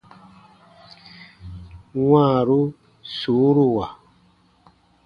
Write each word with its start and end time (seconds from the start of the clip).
Wãaru 2.09 2.59
suuruwa. 3.17 3.87